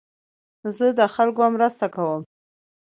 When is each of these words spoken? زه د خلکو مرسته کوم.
زه 0.77 0.85
د 0.99 1.01
خلکو 1.15 1.43
مرسته 1.55 1.85
کوم. 1.95 2.21